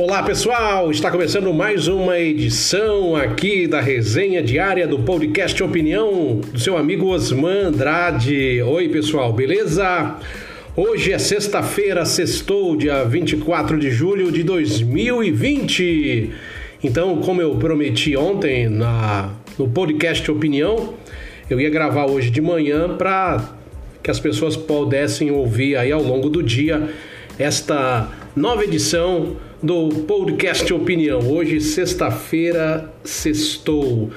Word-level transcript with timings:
Olá 0.00 0.22
pessoal, 0.22 0.92
está 0.92 1.10
começando 1.10 1.52
mais 1.52 1.88
uma 1.88 2.16
edição 2.20 3.16
aqui 3.16 3.66
da 3.66 3.80
resenha 3.80 4.40
diária 4.40 4.86
do 4.86 5.00
podcast 5.00 5.60
Opinião 5.60 6.36
do 6.36 6.60
seu 6.60 6.76
amigo 6.76 7.08
Osman 7.08 7.64
Andrade. 7.64 8.62
Oi 8.62 8.88
pessoal, 8.90 9.32
beleza? 9.32 10.14
Hoje 10.76 11.12
é 11.12 11.18
sexta-feira, 11.18 12.04
sextou, 12.04 12.76
dia 12.76 13.02
24 13.02 13.76
de 13.76 13.90
julho 13.90 14.30
de 14.30 14.44
2020. 14.44 16.30
Então, 16.84 17.16
como 17.16 17.42
eu 17.42 17.56
prometi 17.56 18.16
ontem 18.16 18.68
na, 18.68 19.32
no 19.58 19.66
podcast 19.66 20.30
Opinião, 20.30 20.94
eu 21.50 21.60
ia 21.60 21.70
gravar 21.70 22.06
hoje 22.06 22.30
de 22.30 22.40
manhã 22.40 22.96
para 22.96 23.52
que 24.00 24.12
as 24.12 24.20
pessoas 24.20 24.56
pudessem 24.56 25.32
ouvir 25.32 25.76
aí 25.76 25.90
ao 25.90 26.04
longo 26.04 26.30
do 26.30 26.40
dia 26.40 26.88
esta 27.36 28.08
nova 28.38 28.62
edição 28.62 29.36
do 29.60 29.88
podcast 30.06 30.72
Opinião. 30.72 31.18
Hoje, 31.28 31.60
sexta-feira, 31.60 32.88
sextou, 33.02 34.10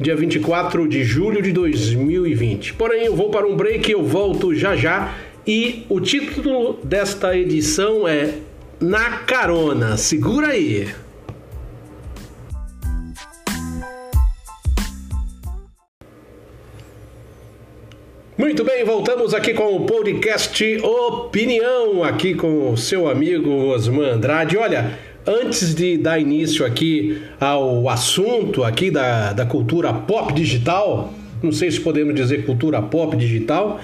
dia 0.00 0.16
24 0.16 0.88
de 0.88 1.04
julho 1.04 1.42
de 1.42 1.52
2020. 1.52 2.72
Porém, 2.74 3.04
eu 3.04 3.14
vou 3.14 3.28
para 3.28 3.46
um 3.46 3.54
break 3.54 3.92
eu 3.92 4.02
volto 4.02 4.54
já 4.54 4.74
já. 4.74 5.14
E 5.46 5.84
o 5.90 6.00
título 6.00 6.78
desta 6.82 7.36
edição 7.36 8.08
é 8.08 8.36
Na 8.80 9.18
Carona. 9.18 9.98
Segura 9.98 10.48
aí. 10.48 10.88
Muito 18.48 18.64
bem, 18.64 18.82
voltamos 18.82 19.34
aqui 19.34 19.52
com 19.52 19.76
o 19.76 19.80
podcast 19.84 20.78
Opinião, 20.82 22.02
aqui 22.02 22.32
com 22.32 22.72
o 22.72 22.78
seu 22.78 23.06
amigo 23.06 23.50
Osman 23.50 24.12
Andrade. 24.12 24.56
Olha, 24.56 24.98
antes 25.26 25.74
de 25.74 25.98
dar 25.98 26.18
início 26.18 26.64
aqui 26.64 27.20
ao 27.38 27.90
assunto 27.90 28.64
aqui 28.64 28.90
da, 28.90 29.34
da 29.34 29.44
cultura 29.44 29.92
pop 29.92 30.32
digital, 30.32 31.12
não 31.42 31.52
sei 31.52 31.70
se 31.70 31.78
podemos 31.78 32.14
dizer 32.14 32.46
cultura 32.46 32.80
pop 32.80 33.14
digital, 33.18 33.80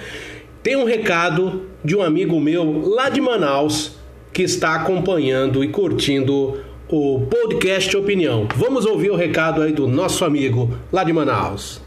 tem 0.63 0.77
um 0.77 0.87
recado 0.87 1.65
de 1.85 1.95
um 1.95 2.03
amigo 2.03 2.41
meu 2.41 2.89
lá 2.89 3.11
de 3.11 3.21
Manaus 3.21 3.99
que 4.33 4.45
está 4.45 4.77
acompanhando 4.77 5.63
e 5.63 5.69
curtindo 5.69 6.59
o 6.89 7.21
podcast 7.31 7.95
Opinião. 7.99 8.49
Vamos 8.57 8.87
ouvir 8.87 9.11
o 9.11 9.15
recado 9.15 9.61
aí 9.61 9.73
do 9.73 9.87
nosso 9.87 10.25
amigo 10.25 10.75
lá 10.91 11.05
de 11.05 11.13
Manaus. 11.13 11.85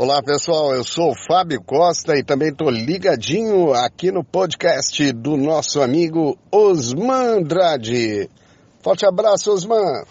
Olá 0.00 0.22
pessoal, 0.22 0.76
eu 0.76 0.84
sou 0.84 1.12
Fábio 1.12 1.60
Costa 1.60 2.16
e 2.16 2.22
também 2.22 2.50
estou 2.50 2.70
ligadinho 2.70 3.72
aqui 3.74 4.12
no 4.12 4.22
podcast 4.22 5.10
do 5.10 5.36
nosso 5.36 5.82
amigo 5.82 6.38
Osman 6.52 7.38
Andrade. 7.38 8.30
Forte 8.80 9.04
abraço, 9.04 9.52
Osman! 9.52 10.04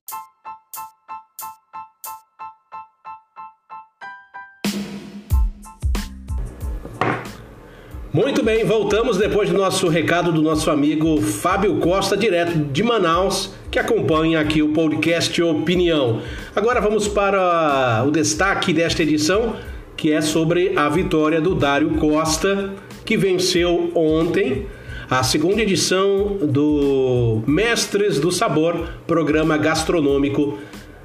Muito 8.11 8.43
bem, 8.43 8.65
voltamos 8.65 9.15
depois 9.17 9.49
do 9.49 9.57
nosso 9.57 9.87
recado 9.87 10.33
do 10.33 10.41
nosso 10.41 10.69
amigo 10.69 11.21
Fábio 11.21 11.79
Costa, 11.79 12.17
direto 12.17 12.57
de 12.57 12.83
Manaus, 12.83 13.53
que 13.71 13.79
acompanha 13.79 14.41
aqui 14.41 14.61
o 14.61 14.73
podcast 14.73 15.41
Opinião. 15.41 16.21
Agora 16.53 16.81
vamos 16.81 17.07
para 17.07 18.03
o 18.05 18.11
destaque 18.11 18.73
desta 18.73 19.01
edição 19.01 19.55
que 19.97 20.13
é 20.13 20.21
sobre 20.21 20.77
a 20.77 20.87
vitória 20.87 21.41
do 21.41 21.55
Dário 21.55 21.89
Costa, 21.95 22.71
que 23.03 23.17
venceu 23.17 23.91
ontem 23.95 24.67
a 25.09 25.23
segunda 25.23 25.61
edição 25.61 26.37
do 26.41 27.41
Mestres 27.47 28.19
do 28.19 28.31
Sabor, 28.31 28.89
programa 29.07 29.57
gastronômico 29.57 30.59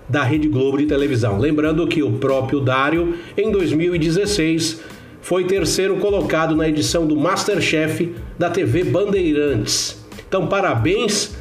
da 0.08 0.22
Rede 0.22 0.46
Globo 0.46 0.76
de 0.76 0.86
televisão. 0.86 1.38
Lembrando 1.38 1.86
que 1.86 2.02
o 2.02 2.12
próprio 2.12 2.60
Dário, 2.60 3.14
em 3.36 3.50
2016, 3.50 4.82
foi 5.22 5.44
terceiro 5.44 5.96
colocado 5.96 6.54
na 6.54 6.68
edição 6.68 7.06
do 7.06 7.16
Masterchef 7.16 8.14
da 8.38 8.50
TV 8.50 8.84
Bandeirantes. 8.84 10.04
Então, 10.28 10.48
parabéns, 10.48 11.34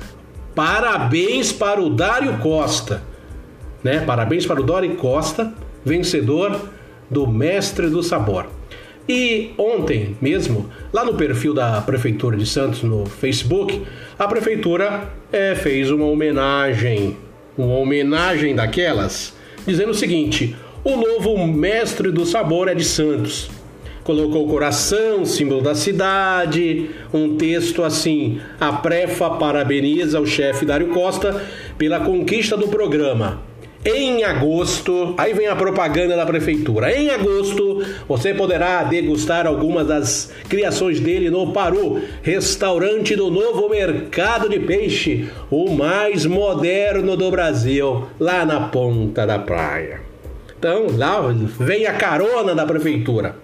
parabéns 0.55 1.51
para 1.51 1.81
o 1.81 1.89
Dário 1.89 2.37
Costa, 2.37 3.03
né? 3.83 3.99
Parabéns 3.99 4.45
para 4.45 4.61
o 4.61 4.63
Dário 4.63 4.95
Costa, 4.95 5.51
vencedor 5.83 6.69
do 7.11 7.27
Mestre 7.27 7.89
do 7.89 8.01
Sabor. 8.01 8.47
E 9.09 9.51
ontem 9.57 10.15
mesmo, 10.21 10.69
lá 10.93 11.03
no 11.03 11.15
perfil 11.15 11.53
da 11.53 11.81
Prefeitura 11.81 12.37
de 12.37 12.45
Santos 12.45 12.81
no 12.83 13.05
Facebook, 13.05 13.81
a 14.17 14.25
Prefeitura 14.27 15.11
é, 15.33 15.53
fez 15.53 15.91
uma 15.91 16.05
homenagem, 16.05 17.17
uma 17.57 17.75
homenagem 17.75 18.55
daquelas, 18.55 19.35
dizendo 19.67 19.91
o 19.91 19.95
seguinte: 19.95 20.55
o 20.83 20.95
novo 20.95 21.45
Mestre 21.45 22.09
do 22.09 22.25
Sabor 22.25 22.69
é 22.69 22.73
de 22.73 22.85
Santos. 22.85 23.49
Colocou 24.03 24.45
o 24.45 24.49
coração, 24.49 25.25
símbolo 25.25 25.61
da 25.61 25.75
cidade, 25.75 26.89
um 27.13 27.35
texto 27.35 27.83
assim: 27.83 28.39
a 28.59 28.71
Prefa 28.71 29.31
parabeniza 29.31 30.21
o 30.21 30.25
chefe 30.25 30.65
Dário 30.65 30.87
Costa 30.87 31.43
pela 31.77 31.99
conquista 31.99 32.55
do 32.55 32.67
programa 32.67 33.50
em 33.83 34.23
agosto, 34.23 35.15
aí 35.17 35.33
vem 35.33 35.47
a 35.47 35.55
propaganda 35.55 36.15
da 36.15 36.25
prefeitura. 36.25 36.95
Em 36.95 37.09
agosto, 37.09 37.83
você 38.07 38.31
poderá 38.31 38.83
degustar 38.83 39.47
algumas 39.47 39.87
das 39.87 40.31
criações 40.47 40.99
dele 40.99 41.31
no 41.31 41.51
Paru, 41.51 41.99
restaurante 42.21 43.15
do 43.15 43.31
novo 43.31 43.69
mercado 43.69 44.47
de 44.47 44.59
peixe, 44.59 45.29
o 45.49 45.71
mais 45.71 46.27
moderno 46.27 47.17
do 47.17 47.31
Brasil, 47.31 48.07
lá 48.19 48.45
na 48.45 48.67
ponta 48.67 49.25
da 49.25 49.39
praia. 49.39 50.01
Então, 50.59 50.85
lá 50.95 51.19
vem 51.59 51.87
a 51.87 51.93
carona 51.93 52.53
da 52.53 52.67
prefeitura. 52.67 53.35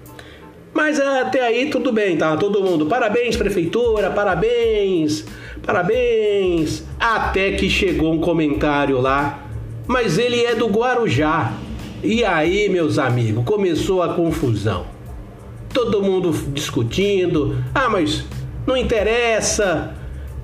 Mas 0.72 1.00
até 1.00 1.42
aí 1.42 1.72
tudo 1.72 1.92
bem, 1.92 2.16
tá? 2.16 2.38
Todo 2.38 2.64
mundo, 2.64 2.86
parabéns 2.86 3.36
prefeitura, 3.36 4.12
parabéns, 4.12 5.26
parabéns. 5.66 6.84
Até 7.00 7.54
que 7.54 7.68
chegou 7.68 8.14
um 8.14 8.20
comentário 8.20 9.02
lá 9.02 9.47
mas 9.88 10.18
ele 10.18 10.44
é 10.44 10.54
do 10.54 10.68
Guarujá. 10.68 11.54
E 12.04 12.24
aí, 12.24 12.70
meus 12.70 13.00
amigos, 13.00 13.44
começou 13.46 14.04
a 14.04 14.14
confusão. 14.14 14.86
Todo 15.74 16.04
mundo 16.04 16.32
discutindo. 16.52 17.64
Ah, 17.74 17.90
mas 17.90 18.26
não 18.66 18.76
interessa. 18.76 19.96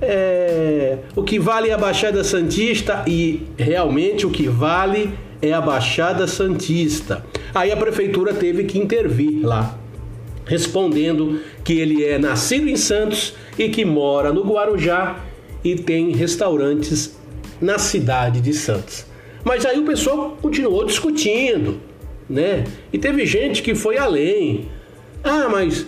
É, 0.02 0.98
o 1.16 1.24
que 1.24 1.40
vale 1.40 1.70
é 1.70 1.74
a 1.74 1.78
Baixada 1.78 2.24
Santista 2.24 3.04
e 3.08 3.44
realmente 3.58 4.26
o 4.26 4.31
que 4.31 4.48
vale 4.48 5.14
é 5.42 5.54
a 5.54 5.62
Baixada 5.62 6.28
Santista. 6.28 7.25
Aí 7.54 7.72
a 7.72 7.78
prefeitura 7.78 8.34
teve 8.34 8.64
que 8.64 8.80
intervir 8.80 9.46
lá, 9.46 9.78
respondendo 10.46 11.40
que 11.64 11.74
ele 11.74 12.04
é 12.04 12.18
nascido 12.18 12.68
em 12.68 12.75
Santos 12.75 13.34
e 13.58 13.70
que 13.70 13.86
mora 13.86 14.34
no 14.34 14.44
Guarujá 14.44 15.20
e 15.64 15.75
tem 15.75 16.12
restaurantes 16.12 17.18
na 17.62 17.78
cidade 17.78 18.42
de 18.42 18.54
Santos. 18.54 19.12
Mas 19.44 19.66
aí 19.66 19.80
o 19.80 19.86
pessoal 19.86 20.38
continuou 20.42 20.86
discutindo, 20.86 21.80
né? 22.30 22.64
E 22.92 22.98
teve 22.98 23.26
gente 23.26 23.62
que 23.62 23.76
foi 23.76 23.98
além. 23.98 24.70
Ah, 25.24 25.48
mas 25.50 25.86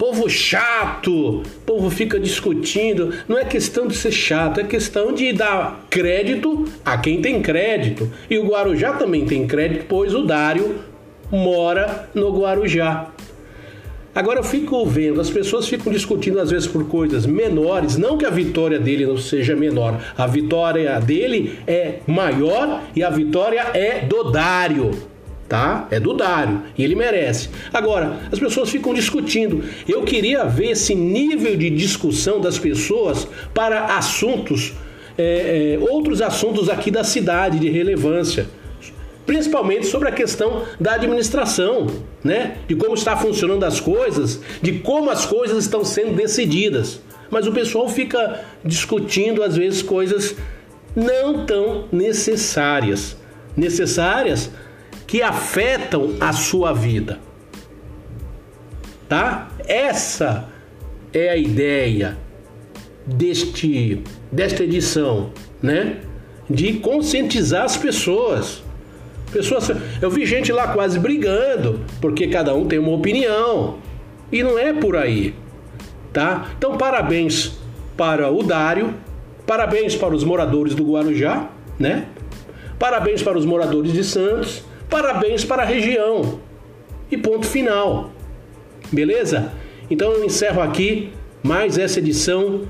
povo 0.00 0.30
chato, 0.30 1.42
povo 1.66 1.90
fica 1.90 2.18
discutindo. 2.18 3.12
Não 3.28 3.38
é 3.38 3.44
questão 3.44 3.86
de 3.86 3.94
ser 3.94 4.12
chato, 4.12 4.60
é 4.60 4.64
questão 4.64 5.12
de 5.12 5.32
dar 5.32 5.84
crédito 5.90 6.64
a 6.84 6.96
quem 6.96 7.20
tem 7.20 7.42
crédito. 7.42 8.10
E 8.28 8.38
o 8.38 8.46
Guarujá 8.46 8.94
também 8.94 9.26
tem 9.26 9.46
crédito, 9.46 9.84
pois 9.88 10.14
o 10.14 10.22
Dário 10.22 10.80
mora 11.30 12.08
no 12.14 12.30
Guarujá. 12.30 13.10
Agora 14.12 14.40
eu 14.40 14.42
fico 14.42 14.84
vendo, 14.86 15.20
as 15.20 15.30
pessoas 15.30 15.68
ficam 15.68 15.92
discutindo 15.92 16.40
às 16.40 16.50
vezes 16.50 16.66
por 16.66 16.84
coisas 16.88 17.24
menores, 17.26 17.96
não 17.96 18.18
que 18.18 18.26
a 18.26 18.30
vitória 18.30 18.76
dele 18.76 19.06
não 19.06 19.16
seja 19.16 19.54
menor, 19.54 20.02
a 20.18 20.26
vitória 20.26 20.98
dele 21.00 21.60
é 21.64 22.00
maior 22.08 22.82
e 22.96 23.04
a 23.04 23.10
vitória 23.10 23.60
é 23.72 24.00
do 24.00 24.32
Dário, 24.32 24.90
tá? 25.48 25.86
É 25.92 26.00
do 26.00 26.12
Dário 26.12 26.60
e 26.76 26.82
ele 26.82 26.96
merece. 26.96 27.50
Agora, 27.72 28.18
as 28.32 28.38
pessoas 28.40 28.68
ficam 28.68 28.92
discutindo. 28.92 29.62
Eu 29.88 30.02
queria 30.02 30.44
ver 30.44 30.72
esse 30.72 30.92
nível 30.92 31.56
de 31.56 31.70
discussão 31.70 32.40
das 32.40 32.58
pessoas 32.58 33.28
para 33.54 33.96
assuntos, 33.96 34.72
é, 35.16 35.76
é, 35.76 35.88
outros 35.88 36.20
assuntos 36.20 36.68
aqui 36.68 36.90
da 36.90 37.04
cidade 37.04 37.60
de 37.60 37.70
relevância 37.70 38.48
principalmente 39.30 39.86
sobre 39.86 40.08
a 40.08 40.12
questão 40.12 40.64
da 40.80 40.94
administração, 40.94 41.86
né? 42.24 42.56
De 42.66 42.74
como 42.74 42.94
está 42.94 43.16
funcionando 43.16 43.62
as 43.62 43.78
coisas, 43.78 44.40
de 44.60 44.80
como 44.80 45.08
as 45.08 45.24
coisas 45.24 45.62
estão 45.62 45.84
sendo 45.84 46.16
decididas. 46.16 47.00
Mas 47.30 47.46
o 47.46 47.52
pessoal 47.52 47.88
fica 47.88 48.44
discutindo 48.64 49.44
às 49.44 49.56
vezes 49.56 49.82
coisas 49.82 50.34
não 50.96 51.46
tão 51.46 51.84
necessárias, 51.92 53.16
necessárias 53.56 54.50
que 55.06 55.22
afetam 55.22 56.16
a 56.18 56.32
sua 56.32 56.72
vida. 56.72 57.20
Tá? 59.08 59.48
Essa 59.64 60.48
é 61.12 61.28
a 61.28 61.36
ideia. 61.36 62.18
deste 63.06 64.02
desta 64.32 64.64
edição, 64.64 65.30
né? 65.62 66.00
De 66.48 66.72
conscientizar 66.80 67.62
as 67.62 67.76
pessoas. 67.76 68.68
Pessoas, 69.32 69.70
eu 70.00 70.10
vi 70.10 70.26
gente 70.26 70.52
lá 70.52 70.68
quase 70.68 70.98
brigando, 70.98 71.80
porque 72.00 72.26
cada 72.26 72.54
um 72.54 72.66
tem 72.66 72.78
uma 72.78 72.92
opinião. 72.92 73.78
E 74.32 74.42
não 74.42 74.58
é 74.58 74.72
por 74.72 74.96
aí, 74.96 75.34
tá? 76.12 76.50
Então, 76.56 76.76
parabéns 76.76 77.58
para 77.96 78.30
o 78.30 78.42
Dário, 78.42 78.94
parabéns 79.46 79.94
para 79.94 80.14
os 80.14 80.24
moradores 80.24 80.74
do 80.74 80.84
Guarujá, 80.84 81.48
né? 81.78 82.06
Parabéns 82.78 83.22
para 83.22 83.36
os 83.36 83.44
moradores 83.44 83.92
de 83.92 84.02
Santos, 84.02 84.62
parabéns 84.88 85.44
para 85.44 85.62
a 85.62 85.66
região. 85.66 86.40
E 87.10 87.16
ponto 87.16 87.46
final. 87.46 88.10
Beleza? 88.92 89.52
Então 89.90 90.12
eu 90.12 90.24
encerro 90.24 90.62
aqui 90.62 91.12
mais 91.42 91.76
essa 91.76 91.98
edição 91.98 92.62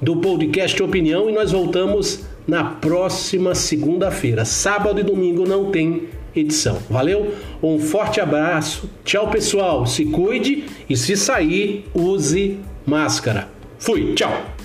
do 0.00 0.16
podcast 0.16 0.82
Opinião 0.82 1.28
e 1.28 1.32
nós 1.32 1.52
voltamos 1.52 2.24
na 2.48 2.64
próxima 2.64 3.54
segunda-feira. 3.54 4.44
Sábado 4.46 4.98
e 4.98 5.02
domingo 5.04 5.46
não 5.46 5.70
tem 5.70 6.08
edição. 6.34 6.78
Valeu? 6.88 7.34
Um 7.62 7.78
forte 7.78 8.20
abraço. 8.20 8.88
Tchau, 9.04 9.28
pessoal. 9.28 9.86
Se 9.86 10.06
cuide 10.06 10.64
e 10.88 10.96
se 10.96 11.16
sair, 11.16 11.84
use 11.94 12.58
máscara. 12.86 13.48
Fui. 13.78 14.14
Tchau. 14.14 14.57